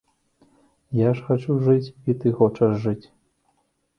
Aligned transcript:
Я 0.99 1.09
ж 1.19 1.25
хачу 1.27 1.57
жыць, 1.67 1.93
і 2.13 2.17
ты 2.23 2.27
хочаш 2.39 2.73
жыць. 2.87 3.05